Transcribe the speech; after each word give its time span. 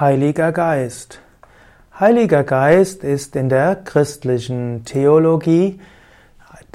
Heiliger 0.00 0.52
Geist. 0.52 1.20
Heiliger 2.00 2.44
Geist 2.44 3.04
ist 3.04 3.36
in 3.36 3.50
der 3.50 3.76
christlichen 3.76 4.86
Theologie 4.86 5.80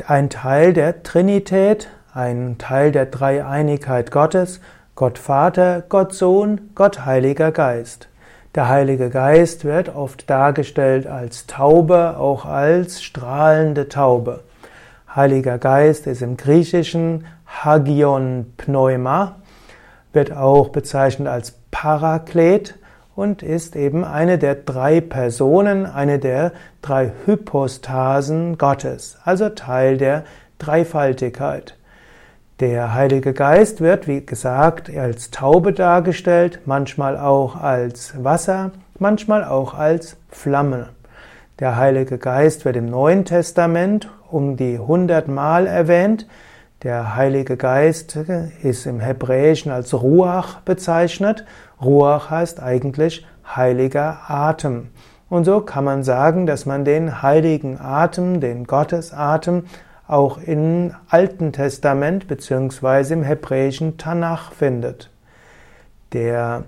ein 0.05 0.29
Teil 0.29 0.71
der 0.71 1.01
Trinität, 1.01 1.89
ein 2.13 2.59
Teil 2.59 2.91
der 2.91 3.07
Dreieinigkeit 3.07 4.11
Gottes, 4.11 4.61
Gott 4.93 5.17
Vater, 5.17 5.83
Gott 5.89 6.13
Sohn, 6.13 6.69
Gott 6.75 7.07
Heiliger 7.07 7.51
Geist. 7.51 8.07
Der 8.53 8.69
Heilige 8.69 9.09
Geist 9.09 9.65
wird 9.65 9.95
oft 9.95 10.29
dargestellt 10.29 11.07
als 11.07 11.47
Taube, 11.47 12.17
auch 12.19 12.45
als 12.45 13.01
strahlende 13.01 13.89
Taube. 13.89 14.43
Heiliger 15.13 15.57
Geist 15.57 16.05
ist 16.05 16.21
im 16.21 16.37
Griechischen 16.37 17.25
Hagion 17.47 18.53
Pneuma, 18.57 19.37
wird 20.13 20.31
auch 20.31 20.69
bezeichnet 20.69 21.27
als 21.27 21.55
Paraklet 21.71 22.75
und 23.17 23.41
ist 23.41 23.75
eben 23.75 24.05
eine 24.05 24.37
der 24.37 24.53
drei 24.53 25.01
Personen, 25.01 25.87
eine 25.87 26.19
der 26.19 26.51
drei 26.83 27.11
Hypostasen 27.25 28.59
Gottes, 28.59 29.17
also 29.25 29.49
Teil 29.49 29.97
der 29.97 30.23
Dreifaltigkeit. 30.59 31.75
Der 32.59 32.93
Heilige 32.93 33.33
Geist 33.33 33.81
wird, 33.81 34.07
wie 34.07 34.23
gesagt, 34.23 34.95
als 34.95 35.31
Taube 35.31 35.73
dargestellt, 35.73 36.59
manchmal 36.65 37.17
auch 37.17 37.55
als 37.55 38.23
Wasser, 38.23 38.69
manchmal 38.99 39.43
auch 39.43 39.73
als 39.73 40.17
Flamme. 40.29 40.89
Der 41.59 41.75
Heilige 41.75 42.19
Geist 42.19 42.65
wird 42.65 42.75
im 42.75 42.85
Neuen 42.85 43.25
Testament 43.25 44.11
um 44.29 44.57
die 44.57 44.77
hundertmal 44.77 45.65
erwähnt. 45.65 46.27
Der 46.83 47.15
Heilige 47.15 47.57
Geist 47.57 48.15
ist 48.61 48.85
im 48.85 48.99
Hebräischen 48.99 49.71
als 49.71 49.95
Ruach 49.95 50.59
bezeichnet 50.61 51.43
Ruach 51.81 52.29
heißt 52.29 52.61
eigentlich 52.61 53.25
heiliger 53.55 54.19
Atem. 54.27 54.89
Und 55.29 55.45
so 55.45 55.61
kann 55.61 55.83
man 55.83 56.03
sagen, 56.03 56.45
dass 56.45 56.65
man 56.65 56.85
den 56.85 57.21
heiligen 57.21 57.79
Atem, 57.79 58.39
den 58.39 58.65
Gottesatem, 58.65 59.65
auch 60.07 60.37
im 60.37 60.93
Alten 61.09 61.51
Testament 61.51 62.27
bzw. 62.27 63.13
im 63.13 63.23
hebräischen 63.23 63.97
Tanach 63.97 64.53
findet. 64.53 65.09
Der 66.13 66.63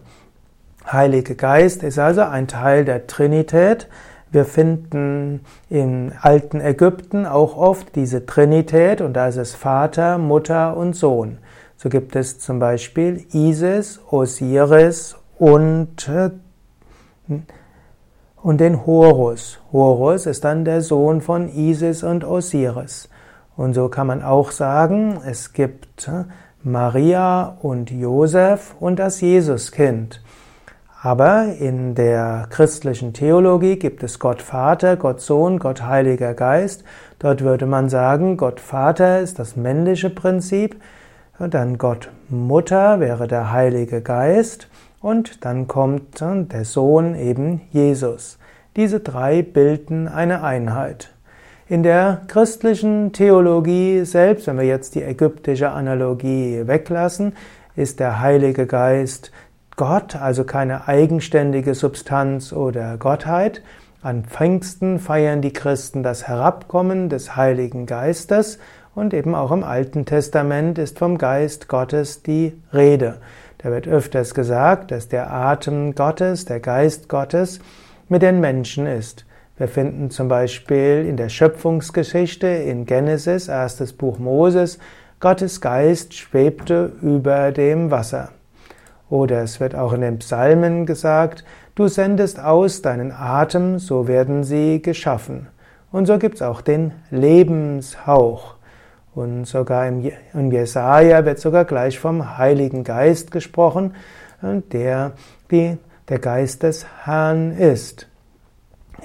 Heilige 0.91 1.35
Geist 1.35 1.83
ist 1.83 1.99
also 1.99 2.21
ein 2.21 2.47
Teil 2.47 2.83
der 2.83 3.07
Trinität. 3.07 3.87
Wir 4.31 4.45
finden 4.45 5.41
im 5.69 6.11
alten 6.21 6.61
Ägypten 6.61 7.25
auch 7.25 7.57
oft 7.57 7.95
diese 7.95 8.27
Trinität 8.27 9.01
und 9.01 9.13
da 9.13 9.27
ist 9.27 9.37
es 9.37 9.55
Vater, 9.55 10.19
Mutter 10.19 10.77
und 10.77 10.95
Sohn. 10.95 11.39
So 11.77 11.89
gibt 11.89 12.15
es 12.15 12.39
zum 12.39 12.59
Beispiel 12.59 13.25
Isis, 13.31 13.99
Osiris 14.11 15.15
und, 15.39 16.07
äh, 16.09 16.29
und 18.35 18.57
den 18.59 18.85
Horus. 18.85 19.59
Horus 19.71 20.27
ist 20.27 20.43
dann 20.43 20.63
der 20.63 20.81
Sohn 20.81 21.21
von 21.21 21.49
Isis 21.49 22.03
und 22.03 22.23
Osiris. 22.23 23.09
Und 23.57 23.73
so 23.73 23.89
kann 23.89 24.07
man 24.07 24.21
auch 24.21 24.51
sagen, 24.51 25.19
es 25.25 25.53
gibt 25.53 26.07
äh, 26.07 26.25
Maria 26.61 27.57
und 27.61 27.89
Josef 27.89 28.75
und 28.79 28.99
das 28.99 29.21
Jesuskind. 29.21 30.21
Aber 31.01 31.55
in 31.57 31.95
der 31.95 32.47
christlichen 32.49 33.13
Theologie 33.13 33.77
gibt 33.77 34.03
es 34.03 34.19
Gott 34.19 34.41
Vater, 34.41 34.97
Gott 34.97 35.21
Sohn, 35.21 35.57
Gott 35.57 35.83
Heiliger 35.83 36.33
Geist. 36.33 36.83
Dort 37.19 37.41
würde 37.41 37.65
man 37.65 37.87
sagen, 37.87 38.35
Gott 38.35 38.59
Vater 38.59 39.21
ist 39.21 39.39
das 39.39 39.55
männliche 39.55 40.09
Prinzip, 40.09 40.75
dann 41.39 41.77
Gott 41.77 42.11
Mutter 42.27 42.99
wäre 42.99 43.29
der 43.29 43.53
Heilige 43.53 44.01
Geist 44.01 44.67
und 44.99 45.45
dann 45.45 45.69
kommt 45.69 46.19
der 46.19 46.65
Sohn 46.65 47.15
eben 47.15 47.61
Jesus. 47.71 48.37
Diese 48.75 48.99
drei 48.99 49.41
bilden 49.41 50.09
eine 50.09 50.43
Einheit. 50.43 51.11
In 51.69 51.81
der 51.81 52.23
christlichen 52.27 53.13
Theologie 53.13 54.03
selbst, 54.03 54.47
wenn 54.47 54.57
wir 54.57 54.65
jetzt 54.65 54.95
die 54.95 55.03
ägyptische 55.03 55.69
Analogie 55.69 56.63
weglassen, 56.65 57.37
ist 57.77 58.01
der 58.01 58.19
Heilige 58.19 58.67
Geist 58.67 59.31
Gott, 59.79 60.17
also 60.17 60.43
keine 60.43 60.89
eigenständige 60.89 61.73
Substanz 61.73 62.51
oder 62.51 62.97
Gottheit. 62.97 63.61
An 64.01 64.25
Pfingsten 64.25 64.99
feiern 64.99 65.41
die 65.41 65.53
Christen 65.53 66.03
das 66.03 66.27
Herabkommen 66.27 67.07
des 67.07 67.37
Heiligen 67.37 67.85
Geistes 67.85 68.59
und 68.93 69.13
eben 69.13 69.35
auch 69.35 69.51
im 69.53 69.63
Alten 69.63 70.03
Testament 70.03 70.77
ist 70.79 70.99
vom 70.99 71.17
Geist 71.17 71.69
Gottes 71.69 72.23
die 72.23 72.61
Rede. 72.73 73.21
Da 73.59 73.71
wird 73.71 73.87
öfters 73.87 74.33
gesagt, 74.33 74.91
dass 74.91 75.07
der 75.07 75.31
Atem 75.31 75.95
Gottes, 75.95 76.43
der 76.43 76.59
Geist 76.59 77.07
Gottes 77.07 77.61
mit 78.09 78.21
den 78.21 78.41
Menschen 78.41 78.85
ist. 78.85 79.25
Wir 79.55 79.69
finden 79.69 80.09
zum 80.09 80.27
Beispiel 80.27 81.05
in 81.07 81.15
der 81.15 81.29
Schöpfungsgeschichte 81.29 82.47
in 82.47 82.85
Genesis, 82.85 83.47
erstes 83.47 83.93
Buch 83.93 84.19
Moses, 84.19 84.77
Gottes 85.21 85.61
Geist 85.61 86.15
schwebte 86.15 86.91
über 87.01 87.53
dem 87.53 87.91
Wasser. 87.91 88.31
Oder 89.09 89.41
es 89.41 89.59
wird 89.59 89.75
auch 89.75 89.93
in 89.93 90.01
den 90.01 90.19
Psalmen 90.19 90.85
gesagt, 90.85 91.43
du 91.75 91.87
sendest 91.87 92.39
aus 92.39 92.81
deinen 92.81 93.11
Atem, 93.11 93.79
so 93.79 94.07
werden 94.07 94.43
sie 94.43 94.81
geschaffen. 94.81 95.47
Und 95.91 96.05
so 96.05 96.19
gibt's 96.19 96.41
auch 96.41 96.61
den 96.61 96.93
Lebenshauch. 97.09 98.55
Und 99.15 99.45
sogar 99.45 99.87
im 99.87 100.51
Jesaja 100.51 101.25
wird 101.25 101.39
sogar 101.39 101.65
gleich 101.65 101.99
vom 101.99 102.37
Heiligen 102.37 102.83
Geist 102.83 103.31
gesprochen, 103.31 103.95
der 104.41 105.13
die, 105.49 105.77
der 106.07 106.19
Geist 106.19 106.63
des 106.63 106.85
Herrn 107.05 107.51
ist. 107.51 108.07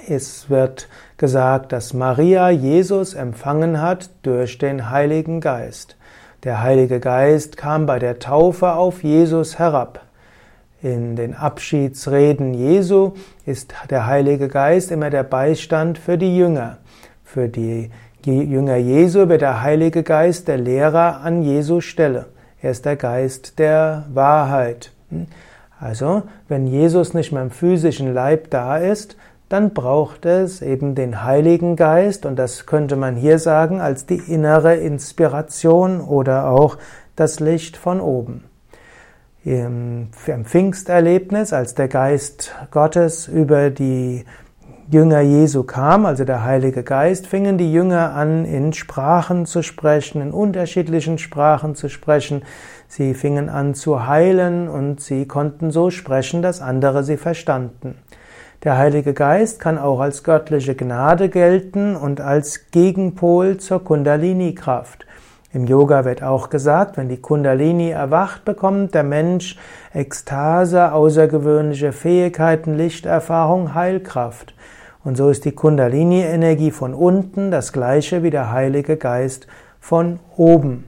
Es 0.07 0.49
wird 0.49 0.87
gesagt, 1.17 1.71
dass 1.71 1.93
Maria 1.93 2.49
Jesus 2.49 3.13
empfangen 3.13 3.81
hat 3.81 4.09
durch 4.21 4.57
den 4.57 4.89
Heiligen 4.91 5.41
Geist. 5.41 5.97
Der 6.45 6.61
Heilige 6.61 6.99
Geist 6.99 7.57
kam 7.57 7.87
bei 7.87 7.97
der 7.97 8.19
Taufe 8.19 8.73
auf 8.73 9.03
Jesus 9.03 9.57
herab. 9.57 10.01
In 10.83 11.15
den 11.15 11.33
Abschiedsreden 11.33 12.53
Jesu 12.53 13.13
ist 13.47 13.73
der 13.89 14.05
Heilige 14.05 14.47
Geist 14.47 14.91
immer 14.91 15.09
der 15.09 15.23
Beistand 15.23 15.97
für 15.97 16.19
die 16.19 16.37
Jünger, 16.37 16.77
für 17.23 17.49
die 17.49 17.89
Jünger 18.23 18.75
Jesu 18.75 19.27
wird 19.27 19.41
der 19.41 19.63
Heilige 19.63 20.03
Geist 20.03 20.47
der 20.47 20.57
Lehrer 20.57 21.21
an 21.21 21.41
Jesu 21.41 21.81
Stelle. 21.81 22.27
Er 22.61 22.69
ist 22.69 22.85
der 22.85 22.95
Geist 22.95 23.57
der 23.57 24.05
Wahrheit. 24.13 24.91
Also, 25.79 26.23
wenn 26.47 26.67
Jesus 26.67 27.15
nicht 27.15 27.31
mehr 27.31 27.41
im 27.41 27.49
physischen 27.49 28.13
Leib 28.13 28.51
da 28.51 28.77
ist, 28.77 29.17
dann 29.49 29.73
braucht 29.73 30.25
es 30.25 30.61
eben 30.61 30.95
den 30.95 31.23
Heiligen 31.23 31.75
Geist 31.75 32.25
und 32.25 32.37
das 32.37 32.65
könnte 32.65 32.95
man 32.95 33.15
hier 33.15 33.39
sagen 33.39 33.79
als 33.81 34.05
die 34.05 34.17
innere 34.17 34.75
Inspiration 34.75 36.01
oder 36.01 36.49
auch 36.49 36.77
das 37.15 37.39
Licht 37.39 37.77
von 37.77 38.01
oben. 38.01 38.43
Im 39.43 40.09
Pfingsterlebnis, 40.11 41.53
als 41.53 41.75
der 41.75 41.87
Geist 41.87 42.55
Gottes 42.71 43.27
über 43.27 43.69
die 43.69 44.25
Jünger 44.89 45.21
Jesu 45.21 45.63
kam, 45.63 46.05
also 46.05 46.25
der 46.25 46.43
Heilige 46.43 46.83
Geist, 46.83 47.27
fingen 47.27 47.57
die 47.57 47.71
Jünger 47.71 48.13
an, 48.13 48.45
in 48.45 48.73
Sprachen 48.73 49.45
zu 49.45 49.61
sprechen, 49.61 50.21
in 50.21 50.31
unterschiedlichen 50.31 51.19
Sprachen 51.19 51.75
zu 51.75 51.89
sprechen. 51.89 52.43
Sie 52.87 53.13
fingen 53.13 53.49
an 53.49 53.75
zu 53.75 54.07
heilen 54.07 54.67
und 54.67 55.01
sie 55.01 55.27
konnten 55.27 55.69
so 55.69 55.89
sprechen, 55.89 56.41
dass 56.41 56.61
andere 56.61 57.03
sie 57.03 57.17
verstanden. 57.17 57.95
Der 58.65 58.79
Heilige 58.79 59.13
Geist 59.13 59.59
kann 59.59 59.77
auch 59.77 59.99
als 59.99 60.23
göttliche 60.23 60.73
Gnade 60.73 61.29
gelten 61.29 61.95
und 61.95 62.19
als 62.19 62.71
Gegenpol 62.71 63.57
zur 63.57 63.83
Kundalini-Kraft. 63.83 65.05
Im 65.53 65.67
Yoga 65.67 66.03
wird 66.03 66.23
auch 66.23 66.49
gesagt, 66.49 66.97
wenn 66.97 67.07
die 67.07 67.21
Kundalini 67.21 67.91
erwacht, 67.91 68.43
bekommt 68.43 68.95
der 68.95 69.03
Mensch 69.03 69.59
Ekstase, 69.93 70.93
außergewöhnliche 70.93 71.91
Fähigkeiten, 71.91 72.73
Lichterfahrung, 72.73 73.75
Heilkraft. 73.75 74.55
Und 75.03 75.15
so 75.15 75.29
ist 75.29 75.45
die 75.45 75.51
Kundalini-Energie 75.51 76.71
von 76.71 76.95
unten 76.95 77.51
das 77.51 77.71
gleiche 77.71 78.23
wie 78.23 78.31
der 78.31 78.51
Heilige 78.51 78.97
Geist 78.97 79.45
von 79.79 80.19
oben. 80.37 80.85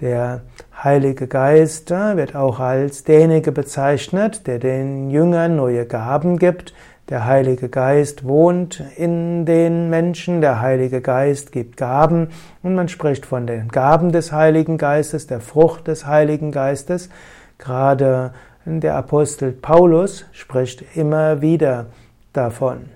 Der 0.00 0.42
Heilige 0.84 1.26
Geist 1.26 1.90
äh, 1.90 2.16
wird 2.16 2.36
auch 2.36 2.60
als 2.60 3.02
derjenige 3.02 3.50
bezeichnet, 3.50 4.46
der 4.46 4.60
den 4.60 5.10
Jüngern 5.10 5.56
neue 5.56 5.86
Gaben 5.86 6.38
gibt. 6.38 6.72
Der 7.08 7.24
Heilige 7.24 7.70
Geist 7.70 8.28
wohnt 8.28 8.84
in 8.96 9.46
den 9.46 9.88
Menschen, 9.88 10.42
der 10.42 10.60
Heilige 10.60 11.00
Geist 11.00 11.52
gibt 11.52 11.78
Gaben 11.78 12.28
und 12.62 12.74
man 12.74 12.88
spricht 12.88 13.24
von 13.24 13.46
den 13.46 13.68
Gaben 13.68 14.12
des 14.12 14.30
Heiligen 14.30 14.76
Geistes, 14.76 15.26
der 15.26 15.40
Frucht 15.40 15.88
des 15.88 16.04
Heiligen 16.04 16.52
Geistes. 16.52 17.08
Gerade 17.56 18.34
der 18.66 18.94
Apostel 18.96 19.52
Paulus 19.52 20.26
spricht 20.32 20.84
immer 20.96 21.40
wieder 21.40 21.86
davon. 22.34 22.90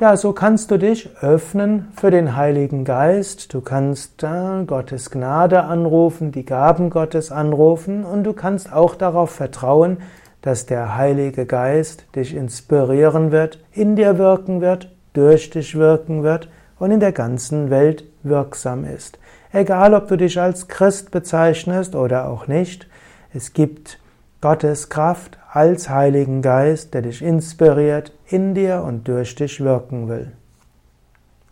Ja, 0.00 0.16
so 0.16 0.32
kannst 0.32 0.72
du 0.72 0.78
dich 0.78 1.10
öffnen 1.20 1.88
für 1.94 2.10
den 2.10 2.34
Heiligen 2.34 2.84
Geist. 2.84 3.54
Du 3.54 3.60
kannst 3.60 4.24
äh, 4.24 4.64
Gottes 4.66 5.10
Gnade 5.10 5.62
anrufen, 5.64 6.32
die 6.32 6.44
Gaben 6.44 6.90
Gottes 6.90 7.30
anrufen 7.30 8.04
und 8.04 8.24
du 8.24 8.32
kannst 8.32 8.72
auch 8.72 8.94
darauf 8.94 9.30
vertrauen, 9.30 9.98
dass 10.42 10.66
der 10.66 10.96
Heilige 10.96 11.46
Geist 11.46 12.04
dich 12.14 12.34
inspirieren 12.34 13.32
wird, 13.32 13.58
in 13.72 13.96
dir 13.96 14.18
wirken 14.18 14.60
wird, 14.60 14.90
durch 15.12 15.50
dich 15.50 15.76
wirken 15.76 16.22
wird 16.22 16.48
und 16.78 16.90
in 16.90 17.00
der 17.00 17.12
ganzen 17.12 17.70
Welt 17.70 18.04
wirksam 18.22 18.84
ist. 18.84 19.18
Egal, 19.52 19.94
ob 19.94 20.08
du 20.08 20.16
dich 20.16 20.40
als 20.40 20.68
Christ 20.68 21.10
bezeichnest 21.10 21.94
oder 21.94 22.28
auch 22.28 22.46
nicht, 22.46 22.88
es 23.34 23.52
gibt 23.52 23.98
Gottes 24.40 24.88
Kraft 24.88 25.38
als 25.52 25.90
Heiligen 25.90 26.40
Geist, 26.40 26.94
der 26.94 27.02
dich 27.02 27.20
inspiriert, 27.20 28.12
in 28.28 28.54
dir 28.54 28.82
und 28.82 29.06
durch 29.08 29.34
dich 29.34 29.60
wirken 29.60 30.08
will. 30.08 30.32